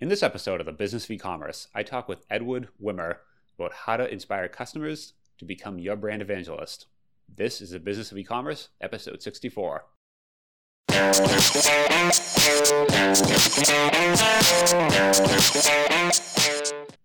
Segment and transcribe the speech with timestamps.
[0.00, 3.16] In this episode of the Business of E-commerce, I talk with Edward Wimmer
[3.58, 6.86] about how to inspire customers to become your brand evangelist.
[7.28, 9.84] This is the Business of E-commerce, episode 64.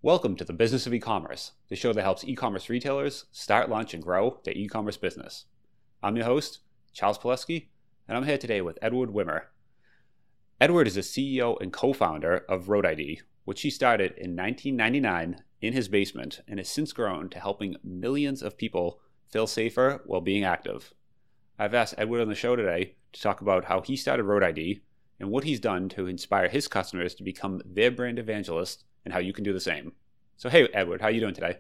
[0.01, 4.01] Welcome to the Business of E-commerce, the show that helps e-commerce retailers start, launch, and
[4.01, 5.43] grow their e-commerce business.
[6.01, 6.59] I'm your host,
[6.93, 7.65] Charles Palleschi,
[8.07, 9.41] and I'm here today with Edward Wimmer.
[10.61, 15.73] Edward is the CEO and co-founder of Road ID, which he started in 1999 in
[15.73, 20.45] his basement and has since grown to helping millions of people feel safer while being
[20.45, 20.93] active.
[21.59, 24.79] I've asked Edward on the show today to talk about how he started Road ID
[25.19, 29.19] and what he's done to inspire his customers to become their brand evangelist and how
[29.19, 29.91] you can do the same.
[30.37, 31.57] So, hey, Edward, how are you doing today?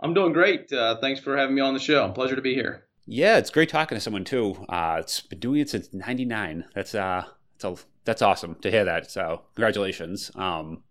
[0.00, 0.72] I'm doing great.
[0.72, 2.10] Uh, thanks for having me on the show.
[2.10, 2.86] Pleasure to be here.
[3.06, 4.64] Yeah, it's great talking to someone too.
[4.68, 6.64] Uh, it's been doing it since '99.
[6.74, 7.24] That's uh,
[7.62, 9.10] that's a that's awesome to hear that.
[9.10, 10.30] So congratulations.
[10.34, 10.82] Um,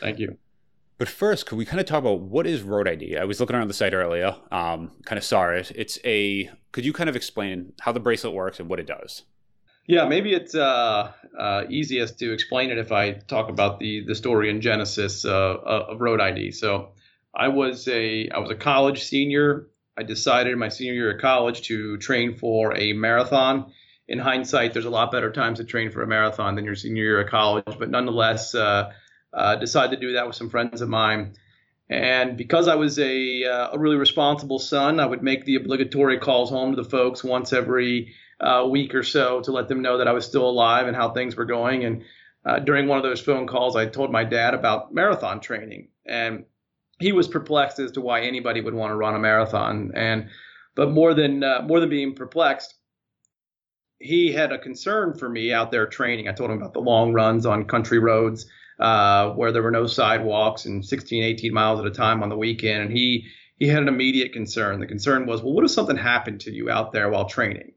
[0.00, 0.38] Thank you.
[0.96, 3.16] But first, could we kind of talk about what is Road ID?
[3.16, 5.72] I was looking around the site earlier, um, kind of saw it.
[5.74, 6.50] It's a.
[6.72, 9.22] Could you kind of explain how the bracelet works and what it does?
[9.86, 14.14] Yeah, maybe it's uh, uh, easiest to explain it if I talk about the the
[14.14, 16.52] story and genesis uh, of Road ID.
[16.52, 16.90] So,
[17.34, 19.66] I was a I was a college senior.
[19.96, 23.72] I decided in my senior year of college to train for a marathon
[24.08, 27.02] in hindsight, there's a lot better times to train for a marathon than your senior
[27.02, 28.92] year of college, but nonetheless, uh,
[29.32, 31.34] uh, decided to do that with some friends of mine.
[31.90, 36.18] And because I was a, uh, a really responsible son, I would make the obligatory
[36.18, 39.98] calls home to the folks once every uh, week or so to let them know
[39.98, 41.84] that I was still alive and how things were going.
[41.84, 42.04] And
[42.44, 46.44] uh, during one of those phone calls, I told my dad about marathon training, and
[47.00, 49.92] he was perplexed as to why anybody would want to run a marathon.
[49.94, 50.28] And
[50.74, 52.74] but more than uh, more than being perplexed,
[53.98, 56.28] he had a concern for me out there training.
[56.28, 58.46] I told him about the long runs on country roads
[58.78, 62.36] uh, where there were no sidewalks and 16, 18 miles at a time on the
[62.36, 62.82] weekend.
[62.82, 64.80] And he he had an immediate concern.
[64.80, 67.72] The concern was, well, what if something happened to you out there while training?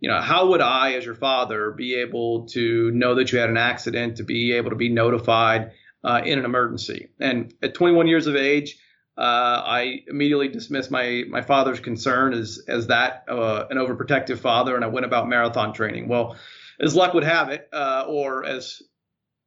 [0.00, 3.48] You know, how would I, as your father, be able to know that you had
[3.48, 5.72] an accident, to be able to be notified
[6.04, 7.08] uh, in an emergency?
[7.18, 8.76] And at 21 years of age,
[9.16, 14.74] uh, I immediately dismissed my my father's concern as as that uh, an overprotective father,
[14.74, 16.08] and I went about marathon training.
[16.08, 16.36] Well,
[16.80, 18.82] as luck would have it, uh, or as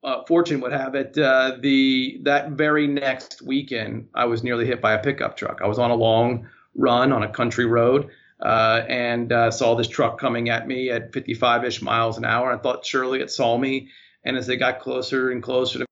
[0.06, 4.82] uh, fortune would have it, uh, the that very next weekend, I was nearly hit
[4.82, 5.60] by a pickup truck.
[5.62, 8.10] I was on a long run on a country road.
[8.40, 12.54] Uh, and saw this truck coming at me at 55-ish miles an hour.
[12.54, 13.90] I thought surely it saw me,
[14.24, 15.86] and as they got closer and closer to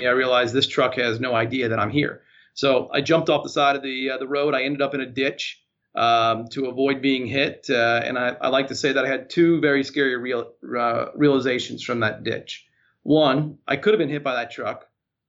[0.00, 2.24] me, I realized this truck has no idea that I'm here.
[2.54, 4.54] So I jumped off the side of the uh, the road.
[4.54, 5.60] I ended up in a ditch
[5.94, 7.66] um, to avoid being hit.
[7.70, 11.06] Uh, and I, I, like to say that I had two very scary real, uh,
[11.14, 12.66] realizations from that ditch.
[13.02, 14.86] One, I could have been hit by that truck.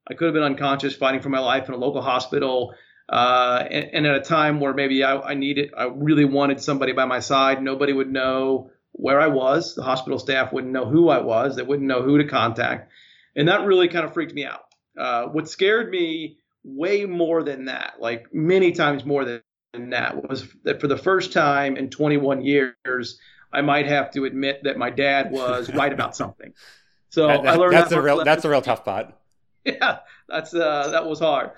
[0.10, 2.74] I could have been unconscious, fighting for my life in a local hospital.
[3.08, 6.92] Uh, and, and, at a time where maybe I, I needed, I really wanted somebody
[6.92, 7.62] by my side.
[7.62, 9.76] Nobody would know where I was.
[9.76, 11.56] The hospital staff wouldn't know who I was.
[11.56, 12.92] They wouldn't know who to contact.
[13.36, 14.62] And that really kind of freaked me out.
[14.98, 19.42] Uh, what scared me way more than that, like many times more than
[19.92, 23.20] that, was that for the first time in 21 years,
[23.54, 26.54] I might have to admit that my dad was right about something.
[27.10, 29.14] So that, that, I learned that's that a real that's a real tough part.
[29.68, 31.50] Yeah, that's uh, that was hard.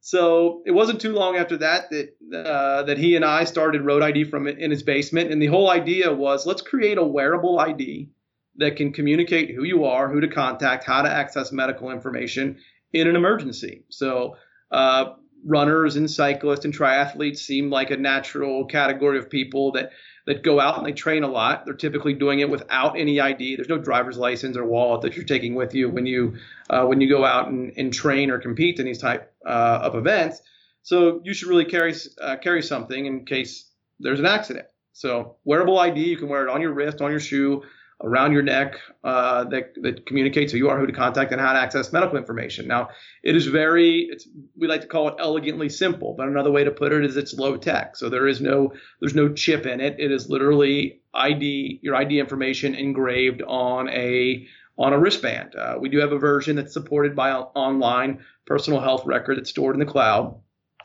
[0.00, 2.14] So it wasn't too long after that that
[2.46, 5.70] uh, that he and I started Road ID from in his basement, and the whole
[5.70, 8.10] idea was let's create a wearable ID
[8.56, 12.58] that can communicate who you are, who to contact, how to access medical information
[12.92, 13.84] in an emergency.
[13.88, 14.36] So
[14.74, 15.14] uh,
[15.44, 19.92] runners and cyclists and triathletes seem like a natural category of people that
[20.26, 21.66] that go out and they train a lot.
[21.66, 23.56] They're typically doing it without any ID.
[23.56, 26.38] There's no driver's license or wallet that you're taking with you when you
[26.70, 29.94] uh, when you go out and, and train or compete in these type uh, of
[29.94, 30.40] events.
[30.82, 33.70] So you should really carry uh, carry something in case
[34.00, 34.66] there's an accident.
[34.92, 37.62] So wearable ID, you can wear it on your wrist, on your shoe,
[38.02, 41.52] around your neck uh, that, that communicates who you are, who to contact, and how
[41.52, 42.66] to access medical information.
[42.66, 42.90] Now,
[43.22, 46.70] it is very, it's, we like to call it elegantly simple, but another way to
[46.70, 47.96] put it is it's low tech.
[47.96, 49.96] So there is no, there's no chip in it.
[49.98, 54.46] It is literally ID, your ID information engraved on a,
[54.76, 55.54] on a wristband.
[55.54, 59.76] Uh, we do have a version that's supported by online personal health record that's stored
[59.76, 60.36] in the cloud.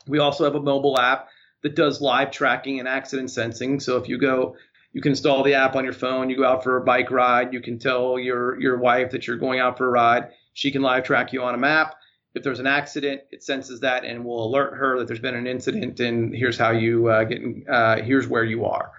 [0.06, 1.28] We also have a mobile app
[1.62, 3.80] that does live tracking and accident sensing.
[3.80, 4.56] So if you go
[4.92, 6.30] you can install the app on your phone.
[6.30, 7.52] You go out for a bike ride.
[7.52, 10.30] You can tell your your wife that you're going out for a ride.
[10.52, 11.94] She can live track you on a map.
[12.34, 15.46] If there's an accident, it senses that and will alert her that there's been an
[15.46, 17.40] incident and here's how you uh, get.
[17.68, 18.92] Uh, here's where you are.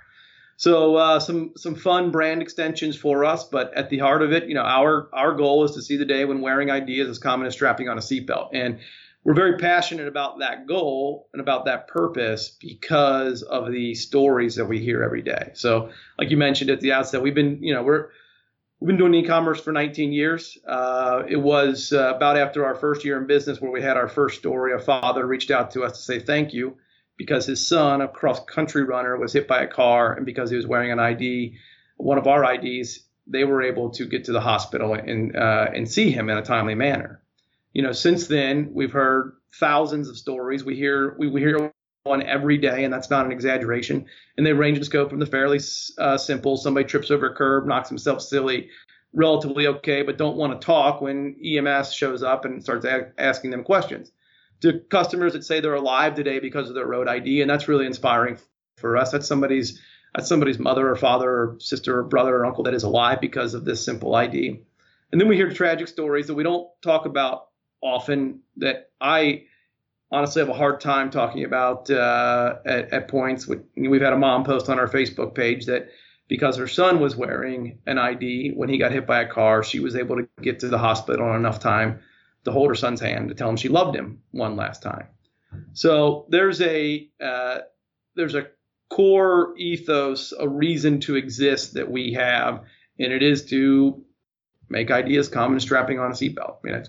[0.57, 4.47] So uh, some some fun brand extensions for us, but at the heart of it,
[4.47, 7.19] you know, our our goal is to see the day when wearing ID is as
[7.19, 8.79] common as strapping on a seatbelt, and
[9.23, 14.65] we're very passionate about that goal and about that purpose because of the stories that
[14.65, 15.51] we hear every day.
[15.53, 18.09] So, like you mentioned at the outset, we've been, you know, we're
[18.79, 20.57] we've been doing e-commerce for 19 years.
[20.67, 24.07] Uh, it was uh, about after our first year in business where we had our
[24.07, 24.73] first story.
[24.73, 26.77] A father reached out to us to say thank you
[27.15, 30.65] because his son, a cross-country runner, was hit by a car, and because he was
[30.65, 31.55] wearing an ID,
[31.97, 35.89] one of our IDs, they were able to get to the hospital and uh, and
[35.89, 37.20] see him in a timely manner
[37.73, 40.63] you know, since then we've heard thousands of stories.
[40.63, 41.71] We hear we, we hear
[42.03, 44.05] one every day, and that's not an exaggeration.
[44.37, 45.59] And they range in scope from the fairly
[45.97, 48.69] uh, simple: somebody trips over a curb, knocks himself silly,
[49.13, 53.51] relatively okay, but don't want to talk when EMS shows up and starts a- asking
[53.51, 54.11] them questions.
[54.61, 57.85] To customers that say they're alive today because of their road ID, and that's really
[57.85, 58.37] inspiring
[58.77, 59.11] for us.
[59.11, 59.79] That's somebody's
[60.13, 63.53] that's somebody's mother or father or sister or brother or uncle that is alive because
[63.53, 64.61] of this simple ID.
[65.11, 67.47] And then we hear tragic stories that we don't talk about
[67.81, 69.43] often that I
[70.11, 73.47] honestly have a hard time talking about uh, at, at, points.
[73.47, 75.89] We've had a mom post on our Facebook page that
[76.27, 79.79] because her son was wearing an ID when he got hit by a car, she
[79.79, 81.99] was able to get to the hospital in enough time
[82.45, 85.07] to hold her son's hand to tell him she loved him one last time.
[85.73, 87.59] So there's a uh,
[88.15, 88.47] there's a
[88.89, 92.63] core ethos, a reason to exist that we have,
[92.99, 94.03] and it is to
[94.69, 96.57] make ideas common strapping on a seatbelt.
[96.63, 96.83] I mean,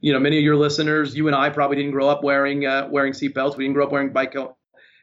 [0.00, 2.88] you know, many of your listeners, you and I probably didn't grow up wearing uh,
[2.90, 3.56] wearing seatbelts.
[3.56, 4.34] We didn't grow up wearing bike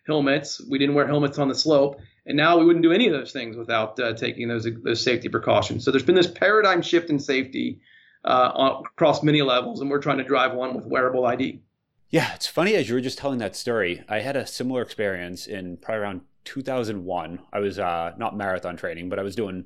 [0.05, 0.61] helmets.
[0.69, 3.31] We didn't wear helmets on the slope, and now we wouldn't do any of those
[3.31, 5.85] things without uh, taking those those safety precautions.
[5.85, 7.79] So there's been this paradigm shift in safety
[8.25, 11.61] uh, across many levels, and we're trying to drive one with wearable ID.
[12.09, 14.03] Yeah, it's funny as you were just telling that story.
[14.07, 17.39] I had a similar experience in probably around 2001.
[17.51, 19.65] I was uh, not marathon training, but I was doing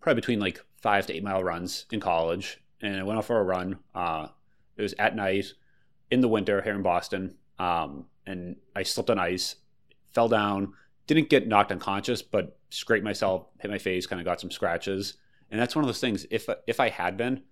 [0.00, 3.38] probably between like five to eight mile runs in college, and I went out for
[3.38, 3.78] a run.
[3.94, 4.28] Uh,
[4.76, 5.52] it was at night
[6.10, 9.56] in the winter here in Boston, um, and I slipped on ice,
[10.12, 10.74] fell down,
[11.06, 15.14] didn't get knocked unconscious, but scraped myself, hit my face, kind of got some scratches.
[15.50, 16.26] And that's one of those things.
[16.30, 17.42] If if I had been,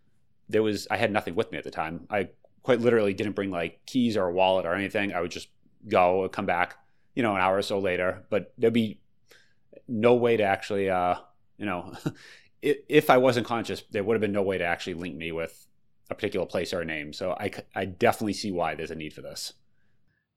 [0.48, 2.06] there was I had nothing with me at the time.
[2.10, 2.30] I
[2.62, 5.12] quite literally didn't bring like keys or a wallet or anything.
[5.12, 5.48] I would just
[5.88, 6.76] go, come back,
[7.14, 8.24] you know, an hour or so later.
[8.30, 9.00] But there'd be
[9.86, 11.16] no way to actually, uh,
[11.56, 11.92] you know,
[12.62, 15.66] if I wasn't conscious, there would have been no way to actually link me with
[16.10, 17.12] a particular place or a name.
[17.12, 19.52] So I, I definitely see why there's a need for this.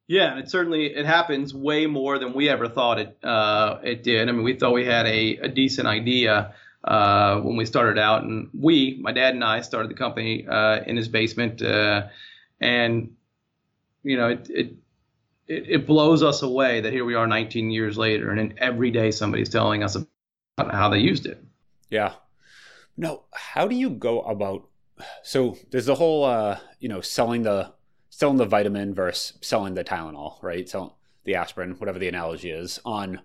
[0.07, 4.03] Yeah, and it certainly it happens way more than we ever thought it uh, it
[4.03, 4.27] did.
[4.27, 6.53] I mean, we thought we had a, a decent idea
[6.83, 10.81] uh, when we started out, and we, my dad and I, started the company uh,
[10.85, 12.07] in his basement, uh,
[12.59, 13.15] and
[14.03, 14.73] you know, it, it
[15.47, 19.49] it blows us away that here we are 19 years later, and every day somebody's
[19.49, 19.95] telling us
[20.57, 21.43] about how they used it.
[21.89, 22.13] Yeah.
[22.97, 24.67] No, how do you go about
[25.23, 27.73] so there's the whole uh, you know selling the
[28.09, 30.67] selling the vitamin versus selling the Tylenol, right?
[30.67, 33.21] So the aspirin, whatever the analogy is, on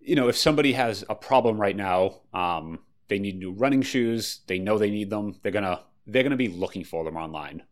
[0.00, 4.40] you know if somebody has a problem right now, um, they need new running shoes,
[4.46, 7.62] they know they need them, they're gonna they're gonna be looking for them online.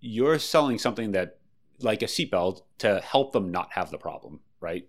[0.00, 1.38] You're selling something that
[1.80, 4.88] like a seatbelt to help them not have the problem, right?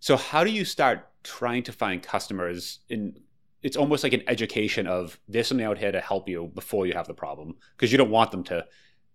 [0.00, 3.20] So how do you start trying to find customers in
[3.62, 6.94] it's almost like an education of there's something out here to help you before you
[6.94, 7.56] have the problem.
[7.76, 8.66] Because you don't want them to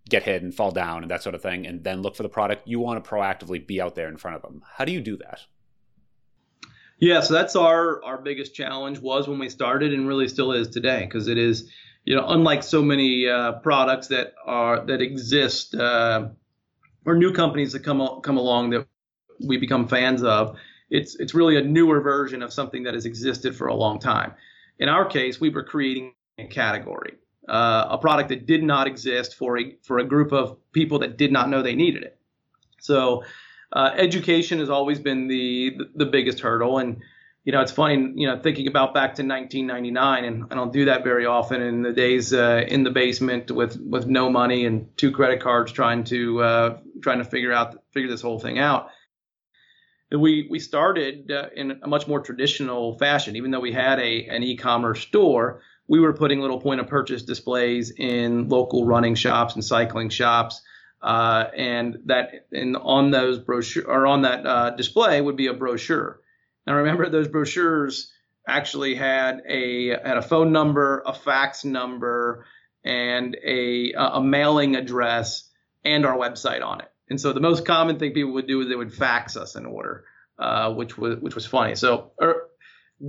[0.09, 2.29] get hit and fall down and that sort of thing and then look for the
[2.29, 2.67] product.
[2.67, 4.61] You want to proactively be out there in front of them.
[4.77, 5.41] How do you do that?
[6.99, 10.67] Yeah so that's our our biggest challenge was when we started and really still is
[10.69, 11.69] today because it is
[12.05, 16.29] you know unlike so many uh, products that are that exist uh,
[17.05, 18.87] or new companies that come come along that
[19.45, 20.57] we become fans of
[20.89, 24.33] it's it's really a newer version of something that has existed for a long time.
[24.79, 27.15] In our case, we were creating a category,
[27.47, 31.17] uh, a product that did not exist for a for a group of people that
[31.17, 32.17] did not know they needed it.
[32.79, 33.23] So,
[33.73, 37.01] uh, education has always been the, the, the biggest hurdle, and
[37.43, 40.85] you know it's funny, you know, thinking about back to 1999, and I don't do
[40.85, 44.95] that very often in the days uh, in the basement with with no money and
[44.95, 48.89] two credit cards, trying to uh, trying to figure out figure this whole thing out
[50.11, 53.35] we we started uh, in a much more traditional fashion.
[53.35, 57.23] Even though we had a an e-commerce store, we were putting little point of purchase
[57.23, 60.61] displays in local running shops and cycling shops,
[61.01, 65.53] uh, and that and on those brochure or on that uh, display would be a
[65.53, 66.21] brochure.
[66.65, 68.11] Now remember, those brochures
[68.47, 72.45] actually had a had a phone number, a fax number,
[72.85, 75.49] and a a mailing address
[75.83, 76.91] and our website on it.
[77.09, 79.65] And so the most common thing people would do is they would fax us an
[79.65, 80.05] order.
[80.39, 81.75] uh, which was which was funny.
[81.75, 82.47] So er,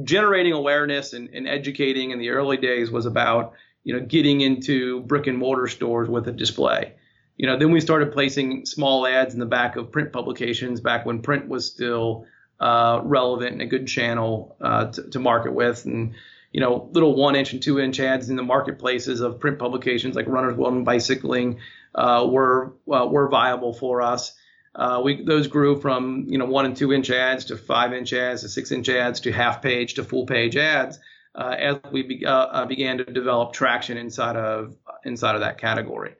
[0.05, 3.53] generating awareness and, and educating in the early days was about
[3.85, 6.95] you know getting into brick and mortar stores with a display.
[7.37, 11.07] You know, then we started placing small ads in the back of print publications back
[11.07, 12.27] when print was still
[12.59, 16.15] uh, relevant and a good channel uh, to, to market with, and
[16.53, 20.17] you know, little one inch and two inch ads in the marketplaces of print publications
[20.17, 21.59] like Runner's World and Bicycling
[21.95, 24.35] uh, were uh, were viable for us.
[24.75, 28.13] Uh, we those grew from you know one and two inch ads to five inch
[28.13, 30.99] ads to six inch ads to half page to full page ads
[31.35, 35.59] uh, as we be, uh, uh, began to develop traction inside of inside of that
[35.59, 36.15] category.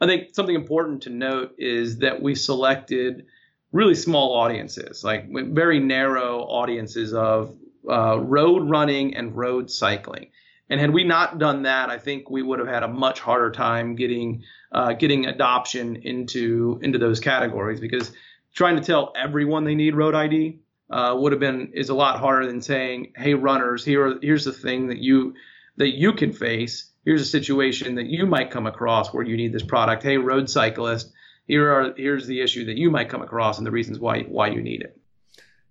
[0.00, 3.26] I think something important to note is that we selected
[3.72, 7.56] really small audiences, like very narrow audiences of
[7.88, 10.30] uh, road running and road cycling.
[10.70, 13.50] And had we not done that, I think we would have had a much harder
[13.50, 18.12] time getting uh, getting adoption into into those categories because
[18.54, 20.60] trying to tell everyone they need road ID
[20.90, 24.52] uh, would have been is a lot harder than saying, "Hey, runners, here here's the
[24.52, 25.34] thing that you
[25.76, 26.90] that you can face.
[27.04, 30.02] Here's a situation that you might come across where you need this product.
[30.02, 31.12] Hey, road cyclist,
[31.46, 34.48] here are here's the issue that you might come across and the reasons why why
[34.48, 34.98] you need it."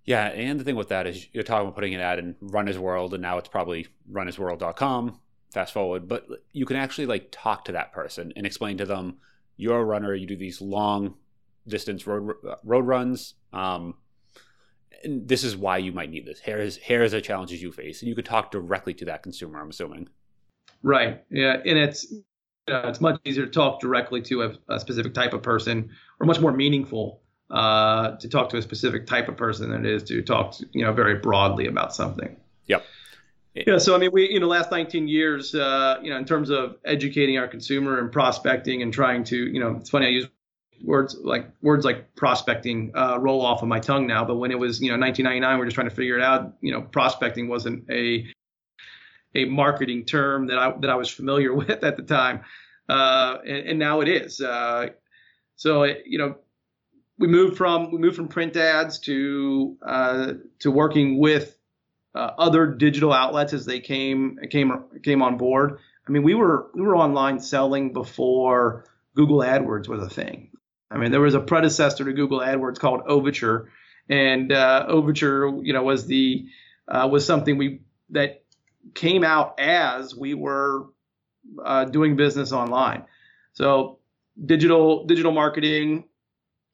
[0.04, 2.78] Yeah, and the thing with that is you're talking about putting an ad in Runner's
[2.78, 5.20] World, and now it's probably runnersworld.com.
[5.52, 9.18] Fast forward, but you can actually like talk to that person and explain to them
[9.56, 11.14] you're a runner, you do these long
[11.66, 12.34] distance road
[12.64, 13.34] road runs.
[13.52, 13.94] Um,
[15.04, 16.40] and this is why you might need this.
[16.40, 19.22] Here is here is the challenges you face, and you could talk directly to that
[19.22, 19.60] consumer.
[19.60, 20.08] I'm assuming.
[20.82, 21.22] Right.
[21.30, 22.12] Yeah, and it's
[22.66, 26.40] it's much easier to talk directly to a, a, specific type of person, or much
[26.40, 27.20] more meaningful
[27.50, 30.66] uh, to talk to a specific type of person than it is to talk, to,
[30.72, 32.36] you know, very broadly about something.
[32.66, 32.84] Yep.
[33.54, 36.50] Yeah, so I mean, we, you know, last 19 years, uh, you know, in terms
[36.50, 40.26] of educating our consumer and prospecting and trying to, you know, it's funny I use
[40.82, 44.58] words like words like prospecting uh, roll off of my tongue now, but when it
[44.58, 46.54] was, you know, 1999, we are just trying to figure it out.
[46.60, 48.26] You know, prospecting wasn't a
[49.36, 52.40] a marketing term that I that I was familiar with at the time,
[52.88, 54.40] uh, and, and, now it is.
[54.40, 54.88] Uh,
[55.56, 56.36] so, it, you know,
[57.18, 61.56] we moved from we moved from print ads to uh, to working with
[62.14, 65.78] uh, other digital outlets as they came came came on board.
[66.06, 70.50] I mean, we were we were online selling before Google AdWords was a thing.
[70.90, 73.70] I mean, there was a predecessor to Google AdWords called Overture,
[74.08, 76.46] and uh, Overture, you know, was the
[76.88, 77.80] uh, was something we
[78.10, 78.42] that
[78.94, 80.86] came out as we were
[81.64, 83.04] uh, doing business online.
[83.54, 83.98] So
[84.44, 86.04] digital digital marketing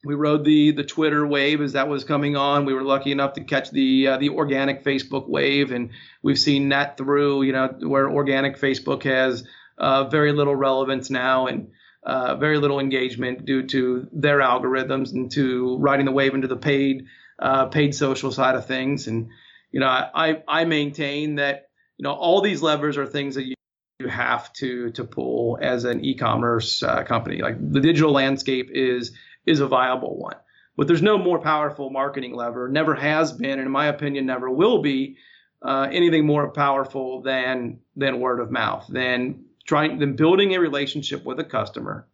[0.04, 2.64] we rode the the Twitter wave as that was coming on.
[2.64, 5.90] We were lucky enough to catch the uh, the organic Facebook wave, and
[6.22, 7.42] we've seen that through.
[7.42, 9.44] You know, where organic Facebook has
[9.78, 11.70] uh, very little relevance now and
[12.02, 16.56] uh, very little engagement due to their algorithms and to riding the wave into the
[16.56, 17.06] paid
[17.38, 19.06] uh, paid social side of things.
[19.06, 19.28] And
[19.70, 23.54] you know, I I maintain that you know all these levers are things that you
[23.98, 27.42] you have to to pull as an e-commerce uh, company.
[27.42, 29.12] Like the digital landscape is
[29.46, 30.36] is a viable one.
[30.76, 34.50] But there's no more powerful marketing lever, never has been, and in my opinion, never
[34.50, 35.16] will be
[35.62, 41.24] uh, anything more powerful than than word of mouth, than trying than building a relationship
[41.24, 42.06] with a customer,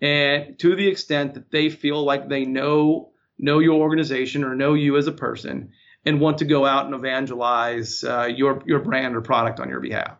[0.00, 4.74] and to the extent that they feel like they know know your organization or know
[4.74, 5.72] you as a person
[6.04, 9.80] and want to go out and evangelize uh, your your brand or product on your
[9.80, 10.16] behalf.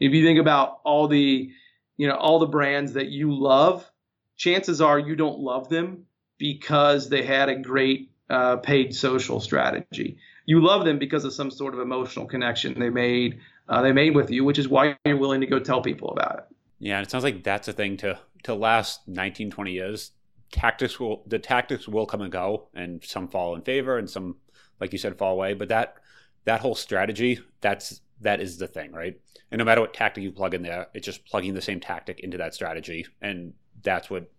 [0.00, 1.50] If you think about all the
[1.96, 3.88] you know all the brands that you love
[4.36, 6.04] chances are you don't love them
[6.38, 10.16] because they had a great uh, paid social strategy.
[10.46, 14.14] You love them because of some sort of emotional connection they made uh, they made
[14.14, 16.56] with you, which is why you're willing to go tell people about it.
[16.78, 20.10] Yeah, it sounds like that's a thing to to last 19, 20 years.
[20.52, 24.36] Tactics will the tactics will come and go, and some fall in favor, and some,
[24.80, 25.54] like you said, fall away.
[25.54, 25.96] But that
[26.44, 29.18] that whole strategy, that's that is the thing, right?
[29.50, 32.20] And no matter what tactic you plug in there, it's just plugging the same tactic
[32.20, 34.30] into that strategy, and that's what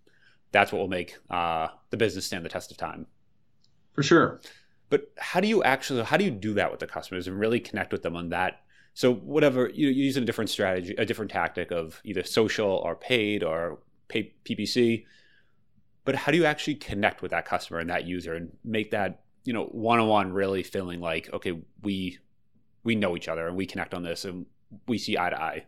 [0.52, 3.08] that's what will make uh, the business stand the test of time.
[3.94, 4.42] For sure.
[4.90, 7.60] But how do you actually how do you do that with the customers and really
[7.60, 8.62] connect with them on that?
[8.94, 12.96] So whatever you, are using a different strategy, a different tactic of either social or
[12.96, 15.06] paid or pay PPC.
[16.06, 19.24] But how do you actually connect with that customer and that user and make that
[19.44, 22.20] you know one on one really feeling like okay we
[22.84, 24.46] we know each other and we connect on this and
[24.88, 25.66] we see eye to eye.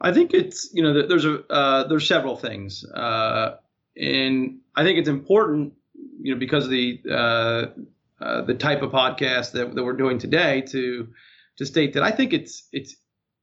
[0.00, 3.56] I think it's you know there's a uh, there's several things, uh,
[3.96, 5.74] and I think it's important
[6.20, 7.66] you know because of the uh,
[8.20, 11.08] uh, the type of podcast that, that we're doing today to
[11.56, 12.96] to state that I think it's it's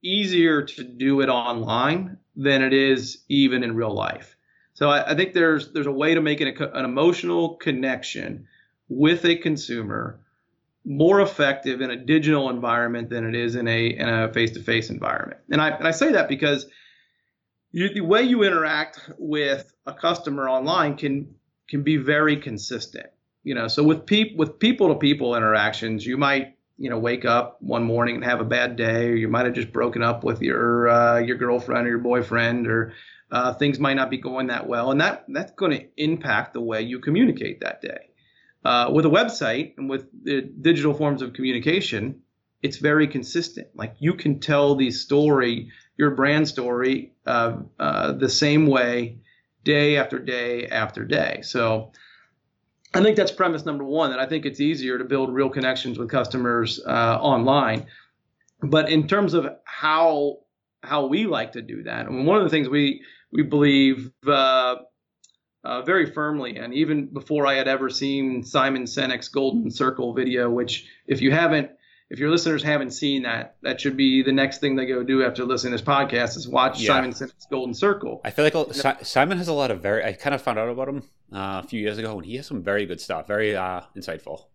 [0.03, 4.35] easier to do it online than it is even in real life.
[4.73, 8.47] So I, I think there's there's a way to make it a, an emotional connection
[8.89, 10.19] with a consumer
[10.85, 15.39] more effective in a digital environment than it is in a in a face-to-face environment.
[15.49, 16.67] And I and I say that because
[17.71, 21.35] you, the way you interact with a customer online can
[21.69, 23.07] can be very consistent.
[23.43, 27.25] You know, so with peop, with people to people interactions, you might you know wake
[27.25, 30.23] up one morning and have a bad day, or you might have just broken up
[30.23, 32.93] with your uh, your girlfriend or your boyfriend, or
[33.31, 36.61] uh, things might not be going that well, and that that's going to impact the
[36.61, 38.09] way you communicate that day.
[38.65, 42.21] Uh, with a website and with the digital forms of communication,
[42.61, 43.67] it's very consistent.
[43.75, 49.19] Like you can tell the story, your brand story, uh, uh, the same way
[49.63, 51.41] day after day after day.
[51.43, 51.91] So
[52.93, 54.11] I think that's premise number one.
[54.11, 57.87] That I think it's easier to build real connections with customers uh, online.
[58.61, 60.37] But in terms of how
[60.83, 63.01] how we like to do that, I mean, one of the things we
[63.31, 64.11] we believe
[65.63, 70.49] uh, very firmly and even before I had ever seen Simon Sinek's Golden Circle video,
[70.49, 71.71] which if you haven't,
[72.09, 75.23] if your listeners haven't seen that, that should be the next thing they go do
[75.23, 76.87] after listening to this podcast is watch yeah.
[76.87, 78.21] Simon Sinek's Golden Circle.
[78.23, 80.89] I feel like Simon has a lot of very, I kind of found out about
[80.89, 83.81] him uh, a few years ago and he has some very good stuff, very uh,
[83.95, 84.45] insightful.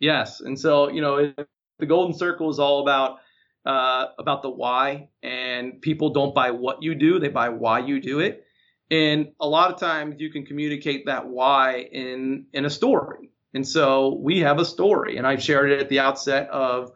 [0.00, 0.40] Yes.
[0.40, 1.32] And so, you know,
[1.78, 3.18] the Golden Circle is all about
[3.66, 8.00] uh, about the why, and people don't buy what you do; they buy why you
[8.00, 8.43] do it.
[8.90, 13.30] And a lot of times you can communicate that why in in a story.
[13.54, 16.92] And so we have a story, and I shared it at the outset of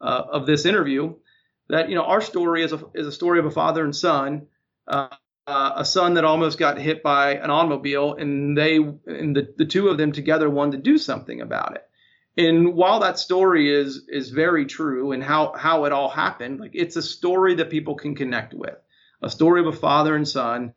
[0.00, 1.14] uh, of this interview
[1.68, 4.48] that you know our story is a is a story of a father and son,
[4.88, 5.08] uh,
[5.46, 9.66] uh, a son that almost got hit by an automobile, and they and the the
[9.66, 11.86] two of them together wanted to do something about it.
[12.36, 16.72] And while that story is is very true and how how it all happened, like
[16.74, 18.76] it's a story that people can connect with,
[19.22, 20.74] a story of a father and son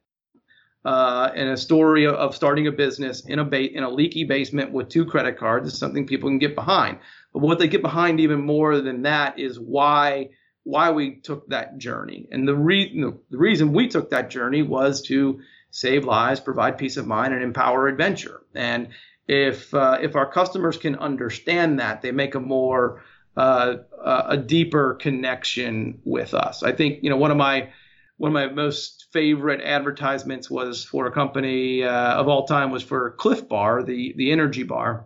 [0.85, 4.71] uh, and a story of starting a business in a ba- in a leaky basement
[4.71, 6.99] with two credit cards is something people can get behind.
[7.31, 10.29] But what they get behind even more than that is why
[10.63, 12.27] why we took that journey.
[12.31, 12.97] And the, re-
[13.29, 17.43] the reason we took that journey was to save lives, provide peace of mind, and
[17.43, 18.41] empower adventure.
[18.55, 18.89] And
[19.27, 23.03] if uh, if our customers can understand that, they make a more
[23.35, 26.61] uh, a deeper connection with us.
[26.61, 27.69] I think you know one of my
[28.17, 32.83] one of my most favorite advertisements was for a company uh, of all time was
[32.83, 35.05] for Clif Bar, the the energy bar,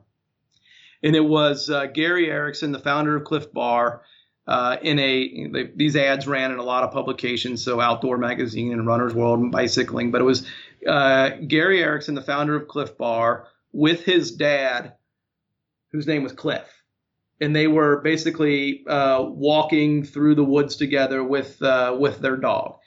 [1.04, 4.02] and it was uh, Gary Erickson, the founder of Clif Bar.
[4.48, 8.72] Uh, in a they, these ads ran in a lot of publications, so Outdoor Magazine
[8.72, 10.10] and Runner's World and Bicycling.
[10.10, 10.48] But it was
[10.88, 14.94] uh, Gary Erickson, the founder of Clif Bar, with his dad,
[15.92, 16.64] whose name was Cliff,
[17.42, 22.78] and they were basically uh, walking through the woods together with uh, with their dog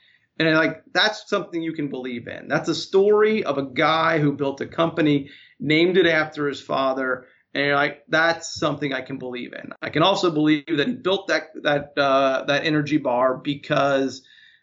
[0.41, 2.49] and like that's something you can believe in.
[2.49, 7.27] That's a story of a guy who built a company, named it after his father,
[7.55, 9.73] and you're like that's something I can believe in.
[9.83, 14.23] I can also believe that he built that that uh, that energy bar because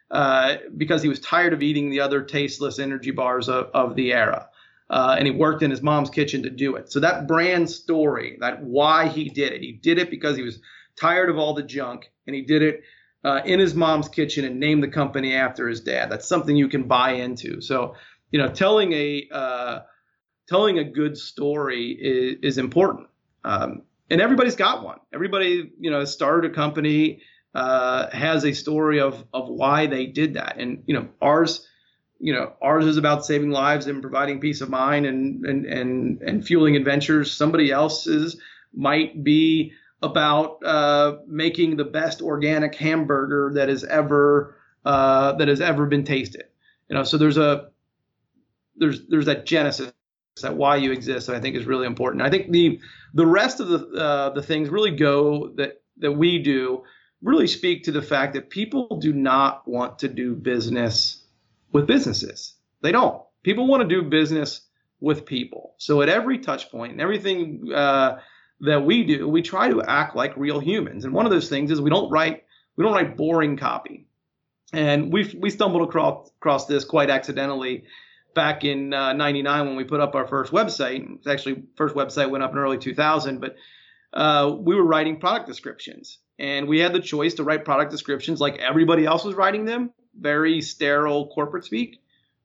[0.09, 4.13] uh, because he was tired of eating the other tasteless energy bars of, of the
[4.13, 4.49] era.
[4.89, 6.89] Uh, and he worked in his mom's kitchen to do it.
[6.89, 10.61] So that brand story, that why he did it, he did it because he was
[10.97, 12.83] tired of all the junk, and he did it
[13.23, 16.09] uh, in his mom's kitchen and name the company after his dad.
[16.09, 17.61] That's something you can buy into.
[17.61, 17.95] So,
[18.31, 19.79] you know, telling a uh,
[20.47, 23.07] telling a good story is, is important.
[23.43, 24.99] Um, and everybody's got one.
[25.13, 27.21] Everybody, you know, started a company,
[27.53, 30.57] uh, has a story of of why they did that.
[30.57, 31.67] And you know, ours,
[32.19, 36.21] you know, ours is about saving lives and providing peace of mind and and and
[36.21, 37.31] and fueling adventures.
[37.31, 38.39] Somebody else's
[38.73, 44.55] might be about uh, making the best organic hamburger that has ever
[44.85, 46.45] uh, that has ever been tasted.
[46.89, 47.69] You know, so there's a
[48.75, 49.91] there's there's that genesis
[50.41, 52.21] that why you exist that I think is really important.
[52.21, 52.79] I think the
[53.13, 56.83] the rest of the uh, the things really go that that we do
[57.21, 61.23] really speak to the fact that people do not want to do business
[61.71, 62.53] with businesses.
[62.81, 63.23] They don't.
[63.43, 64.61] People want to do business
[64.99, 65.75] with people.
[65.77, 68.19] So at every touch point and everything uh,
[68.61, 71.05] that we do, we try to act like real humans.
[71.05, 72.43] And one of those things is we don't write
[72.75, 74.07] we don't write boring copy.
[74.73, 77.85] And we we stumbled across across this quite accidentally
[78.33, 81.07] back in uh, 99 when we put up our first website.
[81.15, 83.55] It's actually first website went up in early 2000, but
[84.13, 88.39] uh, we were writing product descriptions and we had the choice to write product descriptions
[88.39, 91.99] like everybody else was writing them, very sterile corporate speak,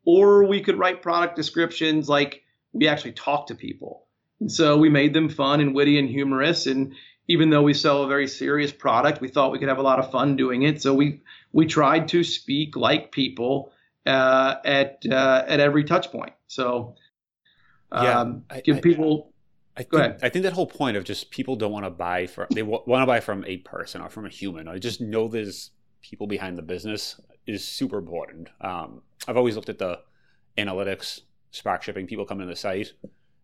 [0.05, 4.07] or we could write product descriptions like we actually talk to people
[4.43, 6.67] and so we made them fun and witty and humorous.
[6.67, 6.95] And
[7.29, 10.01] even though we sell a very serious product, we thought we could have a lot
[10.01, 10.83] of fun doing it.
[10.83, 11.21] So we
[11.53, 13.73] we tried to speak like people
[14.05, 16.33] uh, at uh, at every touch point.
[16.49, 16.97] So
[17.93, 18.05] um,
[18.51, 19.33] yeah, I, give I, people
[19.77, 20.21] I Go think, ahead.
[20.25, 22.83] I think that whole point of just people don't want to buy from they w-
[22.87, 25.71] want to buy from a person or from a human I just know there's
[26.03, 28.49] people behind the business is super important.
[28.61, 30.01] Um, I've always looked at the
[30.59, 31.21] analytics,
[31.53, 32.93] Spark shipping, people coming to the site,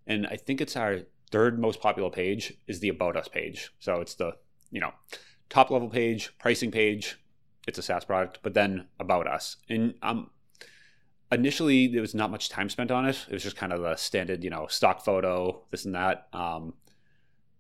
[0.09, 3.71] and I think it's our third most popular page is the About Us page.
[3.79, 4.33] So it's the
[4.71, 4.92] you know
[5.49, 7.18] top level page, pricing page.
[7.68, 10.31] It's a SaaS product, but then About Us, and um,
[11.31, 13.27] initially there was not much time spent on it.
[13.29, 16.29] It was just kind of the standard, you know, stock photo, this and that.
[16.33, 16.75] Um,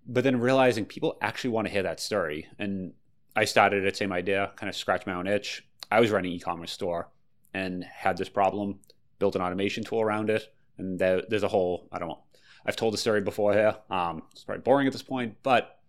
[0.06, 2.94] but then realizing people actually want to hear that story, and
[3.36, 5.64] I started at the same idea, kind of scratch my own itch.
[5.90, 7.10] I was running e-commerce store
[7.52, 8.80] and had this problem,
[9.18, 12.22] built an automation tool around it, and there, there's a whole I don't know.
[12.66, 13.76] I've told the story before here.
[13.90, 15.80] Um, it's probably boring at this point, but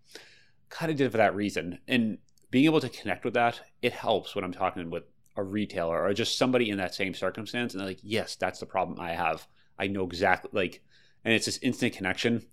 [0.68, 1.78] kind of did it for that reason.
[1.88, 2.18] And
[2.50, 5.04] being able to connect with that, it helps when I'm talking with
[5.36, 8.66] a retailer or just somebody in that same circumstance and they're like yes that's the
[8.66, 9.46] problem i have
[9.78, 10.82] i know exactly like
[11.24, 12.44] and it's this instant connection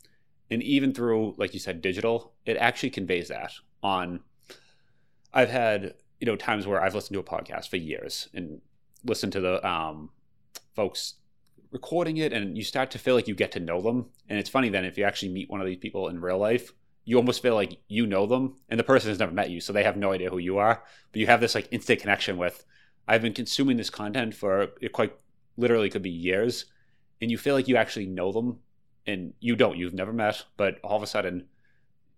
[0.50, 3.52] and even through like you said digital it actually conveys that
[3.82, 4.20] on
[5.34, 8.62] i've had you know times where i've listened to a podcast for years and
[9.04, 10.10] listened to the um,
[10.76, 11.16] folks
[11.72, 14.08] recording it and you start to feel like you get to know them.
[14.30, 16.74] And it's funny then if you actually meet one of these people in real life
[17.06, 19.72] you almost feel like you know them and the person has never met you so
[19.72, 20.84] they have no idea who you are.
[21.12, 22.66] But you have this like instant connection with
[23.10, 25.16] i've been consuming this content for it quite
[25.56, 26.66] literally could be years
[27.22, 28.60] and you feel like you actually know them
[29.06, 31.48] and you don't you've never met but all of a sudden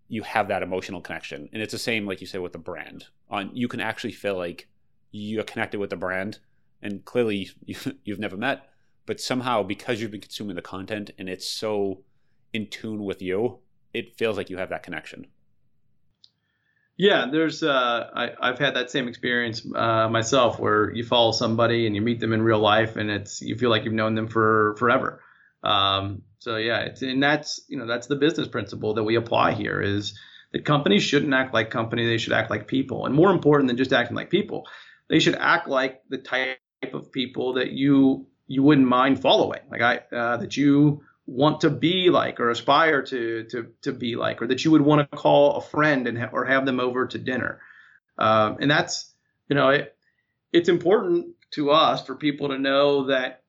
[0.09, 1.47] you have that emotional connection.
[1.53, 3.05] And it's the same like you say, with the brand.
[3.29, 4.67] On you can actually feel like
[5.11, 6.39] you're connected with the brand
[6.81, 7.49] and clearly
[8.03, 8.68] you've never met
[9.09, 12.03] but somehow because you've been consuming the content and it's so
[12.53, 13.57] in tune with you
[13.91, 15.25] it feels like you have that connection.
[16.95, 21.87] Yeah, there's uh, I, I've had that same experience uh, myself, where you follow somebody
[21.87, 24.27] and you meet them in real life, and it's you feel like you've known them
[24.27, 25.23] for forever.
[25.63, 29.53] Um, so yeah, it's and that's you know that's the business principle that we apply
[29.53, 30.19] here is
[30.51, 33.77] that companies shouldn't act like company, they should act like people, and more important than
[33.77, 34.67] just acting like people,
[35.09, 36.59] they should act like the type
[36.93, 41.69] of people that you you wouldn't mind following, like I uh, that you want to
[41.69, 45.17] be like or aspire to to to be like or that you would want to
[45.17, 47.61] call a friend and ha- or have them over to dinner.
[48.17, 49.13] Um, and that's
[49.47, 49.95] you know it,
[50.51, 53.43] it's important to us for people to know that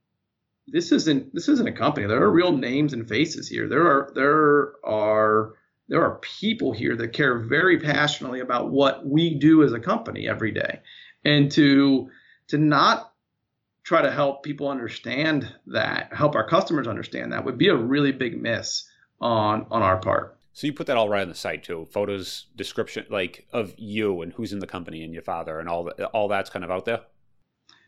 [0.68, 2.06] this isn't this isn't a company.
[2.06, 3.68] There are real names and faces here.
[3.68, 5.54] There are there are
[5.88, 10.28] there are people here that care very passionately about what we do as a company
[10.28, 10.80] every day.
[11.24, 12.10] And to
[12.48, 13.09] to not
[13.82, 18.12] try to help people understand that, help our customers understand that would be a really
[18.12, 18.88] big miss
[19.20, 20.36] on on our part.
[20.52, 21.86] So you put that all right on the site too.
[21.90, 25.84] Photos, description like of you and who's in the company and your father and all
[25.84, 27.00] that all that's kind of out there.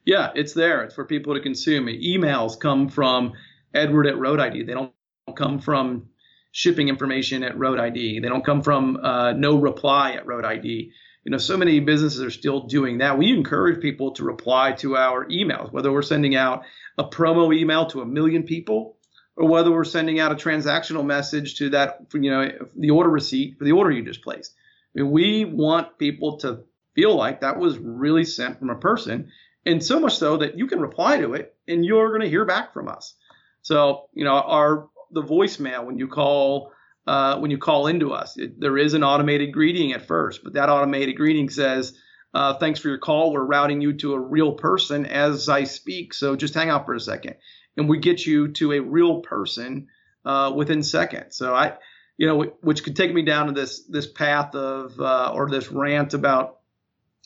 [0.05, 0.83] Yeah, it's there.
[0.83, 1.87] It's for people to consume.
[1.87, 3.33] Emails come from
[3.75, 4.65] Edward at Road ID.
[4.65, 4.93] They don't
[5.37, 6.09] come from
[6.51, 8.21] shipping information at Road ID.
[8.21, 10.93] They don't come from uh, no reply at Road ID
[11.25, 13.17] you know, so many businesses are still doing that.
[13.17, 16.65] We encourage people to reply to our emails, whether we're sending out
[16.99, 18.97] a promo email to a million people
[19.37, 23.57] or whether we're sending out a transactional message to that, you know, the order receipt
[23.59, 24.55] for the order you just placed.
[24.95, 29.31] I mean, we want people to feel like that was really sent from a person,
[29.65, 32.45] and so much so that you can reply to it and you're going to hear
[32.45, 33.15] back from us.
[33.63, 36.73] So, you know, our the voicemail when you call
[37.07, 38.37] uh, when you call into us.
[38.37, 41.95] It, there is an automated greeting at first, but that automated greeting says,
[42.35, 43.33] uh, "Thanks for your call.
[43.33, 46.15] We're routing you to a real person as I speak.
[46.15, 47.37] So just hang out for a second,
[47.77, 49.89] and we get you to a real person
[50.25, 51.77] uh, within seconds." So I,
[52.17, 55.71] you know, which could take me down to this this path of uh, or this
[55.71, 56.59] rant about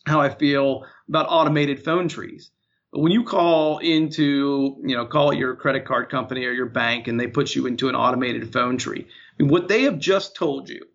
[0.07, 2.51] how I feel about automated phone trees.
[2.93, 7.09] But when you call into, you know, call your credit card company or your bank
[7.09, 9.07] and they put you into an automated phone tree,
[9.38, 10.87] and what they have just told you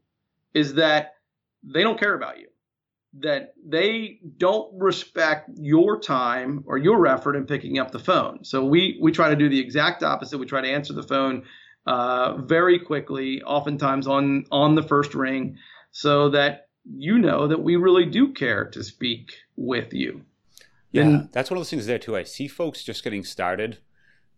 [0.54, 1.14] is that
[1.64, 2.48] they don't care about you,
[3.20, 8.44] that they don't respect your time or your effort in picking up the phone.
[8.44, 10.38] So we we try to do the exact opposite.
[10.38, 11.44] We try to answer the phone
[11.86, 15.58] uh, very quickly, oftentimes on on the first ring,
[15.92, 20.22] so that you know that we really do care to speak with you.
[20.92, 22.18] Yeah, and, that's one of those things there too.
[22.18, 23.78] I see folks just getting started.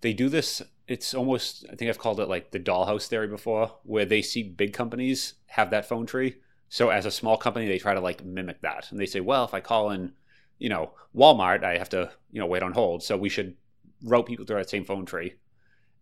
[0.02, 3.76] They do this it's almost I think I've called it like the dollhouse theory before,
[3.84, 6.38] where they see big companies have that phone tree.
[6.70, 9.46] So as a small company, they try to like mimic that, and they say, well,
[9.46, 10.14] if I call in,
[10.58, 13.56] you know, Walmart, I have to you know wait on hold, so we should
[14.04, 15.36] route people through that same phone tree.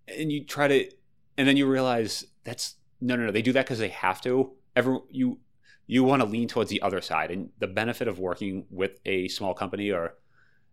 [0.08, 0.92] And you try to,
[1.38, 3.32] and then you realize that's no, no, no.
[3.32, 4.52] They do that because they have to.
[4.76, 5.40] Every you
[5.86, 9.28] you want to lean towards the other side, and the benefit of working with a
[9.28, 10.16] small company or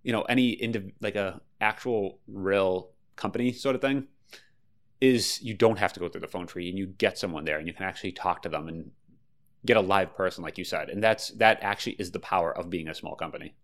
[0.02, 4.06] you know any indiv- like a actual real company sort of thing
[5.00, 7.58] is you don't have to go through the phone tree and you get someone there
[7.58, 8.90] and you can actually talk to them and
[9.64, 10.88] get a live person like you said.
[10.88, 13.54] And that's that actually is the power of being a small company.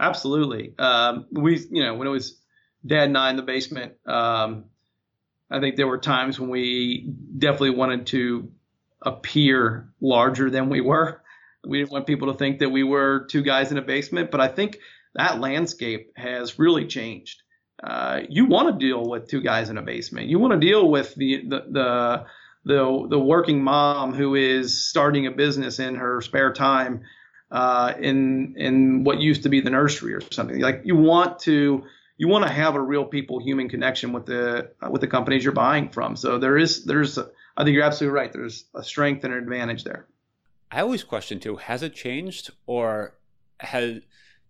[0.00, 0.74] Absolutely.
[0.78, 2.40] Um, we you know when it was
[2.86, 4.66] dad and i in the basement um,
[5.50, 8.50] i think there were times when we definitely wanted to
[9.00, 11.22] appear larger than we were.
[11.66, 14.40] We didn't want people to think that we were two guys in a basement but
[14.40, 14.78] i think
[15.14, 17.43] that landscape has really changed
[17.82, 20.28] uh, you want to deal with two guys in a basement.
[20.28, 22.26] You want to deal with the, the the
[22.64, 27.02] the the working mom who is starting a business in her spare time
[27.50, 30.60] uh, in in what used to be the nursery or something.
[30.60, 31.84] Like you want to
[32.16, 35.44] you want to have a real people human connection with the uh, with the companies
[35.44, 36.16] you're buying from.
[36.16, 38.32] So there is there's I think you're absolutely right.
[38.32, 40.06] There's a strength and an advantage there.
[40.70, 43.18] I always question too: has it changed, or
[43.60, 44.00] has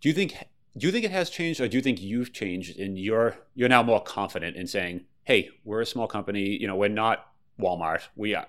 [0.01, 0.37] do you think
[0.77, 3.69] do you think it has changed or do you think you've changed and you're you're
[3.69, 7.27] now more confident in saying hey we're a small company you know we're not
[7.61, 8.03] walmart.
[8.17, 8.47] We are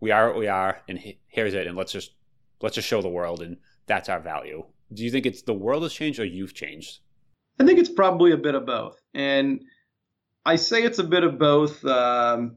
[0.00, 2.12] we are what we are and here's it and let's just
[2.60, 4.64] let's just show the world and that's our value.
[4.92, 7.00] Do you think it's the world has changed or you've changed?
[7.60, 9.62] I think it's probably a bit of both and
[10.46, 12.56] i say it's a bit of both um,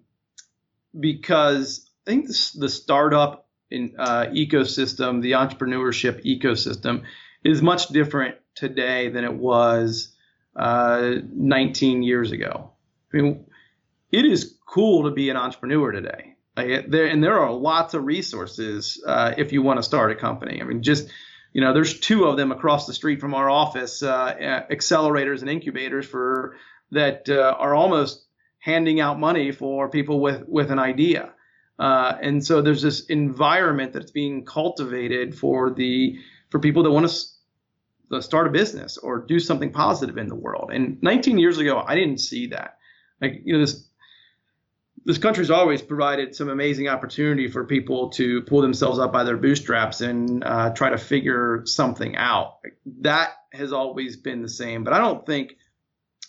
[0.97, 7.03] because i think the, the startup in, uh, ecosystem the entrepreneurship ecosystem
[7.43, 10.15] is much different today than it was
[10.55, 12.71] uh, 19 years ago.
[13.13, 13.45] I mean,
[14.11, 16.35] it is cool to be an entrepreneur today.
[16.55, 20.15] Like, there and there are lots of resources uh, if you want to start a
[20.15, 20.61] company.
[20.61, 21.09] I mean, just
[21.53, 25.49] you know, there's two of them across the street from our office, uh, accelerators and
[25.49, 26.55] incubators for
[26.91, 28.25] that uh, are almost
[28.59, 31.33] handing out money for people with with an idea.
[31.79, 36.17] Uh, and so there's this environment that's being cultivated for the
[36.49, 37.25] for people that want to
[38.19, 40.71] start a business or do something positive in the world.
[40.73, 42.77] And 19 years ago, I didn't see that.
[43.21, 43.87] Like you know this
[45.05, 49.37] this country's always provided some amazing opportunity for people to pull themselves up by their
[49.37, 52.59] bootstraps and uh, try to figure something out.
[52.99, 55.55] That has always been the same, but I don't think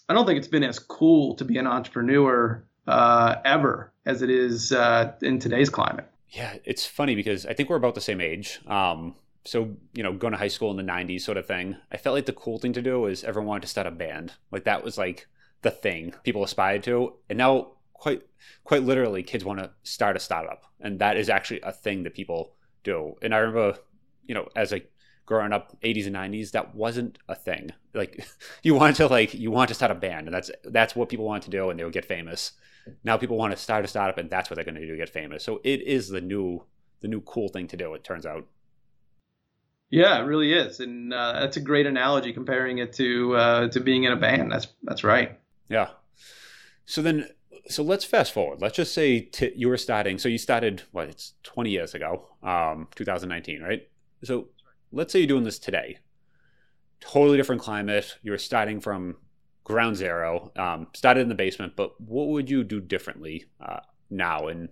[0.09, 4.31] I don't think it's been as cool to be an entrepreneur uh, ever as it
[4.31, 6.07] is uh, in today's climate.
[6.29, 8.61] Yeah, it's funny because I think we're about the same age.
[8.67, 9.15] Um,
[9.45, 12.15] so you know going to high school in the 90s sort of thing i felt
[12.15, 14.33] like the cool thing to do was everyone wanted to start a band.
[14.51, 15.27] Like that was like
[15.63, 17.15] the thing people aspired to.
[17.29, 18.23] And now quite
[18.65, 20.65] quite literally kids want to start a startup.
[20.81, 23.15] And that is actually a thing that people do.
[23.23, 23.79] And i remember
[24.27, 24.83] you know as a
[25.25, 27.73] growing up 80s and 90s that wasn't a thing.
[27.95, 28.27] Like
[28.63, 30.27] you wanted to like you want to start a band.
[30.27, 32.53] And that's that's what people wanted to do and they would get famous.
[33.05, 34.97] Now people want to start a startup and that's what they're going to do to
[34.97, 35.45] get famous.
[35.45, 36.65] So it is the new
[37.01, 38.47] the new cool thing to do it turns out
[39.93, 43.79] yeah, it really is, and uh, that's a great analogy comparing it to uh, to
[43.79, 44.51] being in a band.
[44.51, 45.39] That's that's right.
[45.69, 45.91] Yeah.
[46.87, 47.29] So then,
[47.69, 48.63] so let's fast forward.
[48.63, 50.17] Let's just say t- you were starting.
[50.17, 51.11] So you started what?
[51.11, 53.83] It's 20 years ago, um, 2019, right?
[54.25, 54.49] So
[54.93, 55.99] let's say you're doing this today.
[57.01, 58.17] Totally different climate.
[58.23, 59.17] You're starting from
[59.63, 60.53] ground zero.
[60.57, 64.71] Um, started in the basement, but what would you do differently uh, now And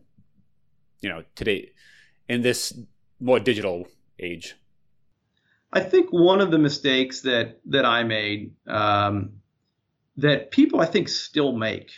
[1.03, 1.73] you know today
[2.27, 2.73] in this
[3.21, 3.87] more digital
[4.19, 4.55] age?
[5.73, 9.41] I think one of the mistakes that that I made um,
[10.17, 11.93] that people I think still make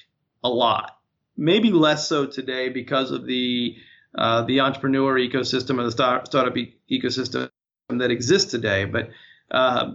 [0.44, 0.98] a lot,
[1.36, 3.76] maybe less so today because of the
[4.16, 7.50] uh, the entrepreneur ecosystem or the start, startup e- ecosystem
[7.88, 8.84] that exists today.
[8.84, 9.10] But
[9.50, 9.92] uh,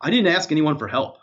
[0.00, 1.18] I didn't ask anyone for help.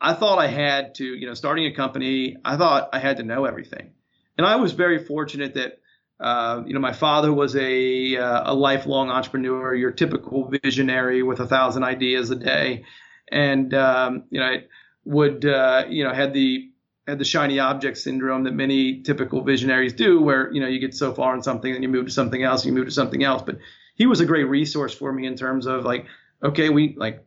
[0.00, 3.22] I thought I had to, you know, starting a company, I thought I had to
[3.22, 3.92] know everything.
[4.36, 5.78] And I was very fortunate that
[6.22, 11.40] uh, you know, my father was a uh, a lifelong entrepreneur, your typical visionary with
[11.40, 12.84] a thousand ideas a day,
[13.30, 14.64] and um, you know, I
[15.04, 16.70] would uh, you know had the
[17.08, 20.94] had the shiny object syndrome that many typical visionaries do, where you know you get
[20.94, 23.24] so far in something and you move to something else, and you move to something
[23.24, 23.42] else.
[23.42, 23.58] But
[23.96, 26.06] he was a great resource for me in terms of like,
[26.40, 27.24] okay, we like,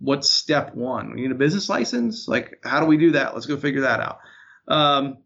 [0.00, 1.14] what's step one?
[1.14, 2.28] We need a business license.
[2.28, 3.32] Like, how do we do that?
[3.32, 4.18] Let's go figure that out.
[4.68, 5.18] Um,